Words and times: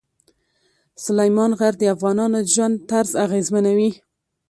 سلیمان 1.03 1.51
غر 1.59 1.73
د 1.79 1.83
افغانانو 1.95 2.37
د 2.41 2.45
ژوند 2.53 2.75
طرز 2.89 3.11
اغېزمنوي. 3.25 3.91